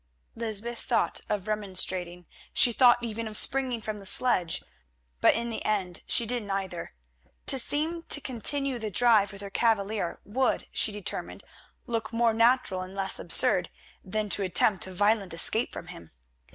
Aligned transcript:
Lysbeth 0.33 0.79
thought 0.79 1.21
of 1.29 1.47
remonstrating, 1.47 2.25
she 2.55 2.73
thought 2.73 3.03
even 3.03 3.27
of 3.27 3.37
springing 3.37 3.79
from 3.79 3.99
the 3.99 4.07
sledge, 4.07 4.63
but 5.19 5.35
in 5.35 5.51
the 5.51 5.63
end 5.63 6.01
she 6.07 6.25
did 6.25 6.41
neither. 6.41 6.95
To 7.45 7.59
seem 7.59 8.01
to 8.09 8.19
continue 8.19 8.79
the 8.79 8.89
drive 8.89 9.31
with 9.31 9.41
her 9.41 9.51
cavalier 9.51 10.19
would, 10.25 10.65
she 10.71 10.91
determined, 10.91 11.43
look 11.85 12.11
more 12.11 12.33
natural 12.33 12.81
and 12.81 12.95
less 12.95 13.19
absurd 13.19 13.69
than 14.03 14.27
to 14.29 14.41
attempt 14.41 14.87
a 14.87 14.91
violent 14.91 15.35
escape 15.35 15.71
from 15.71 15.85
him. 15.85 16.11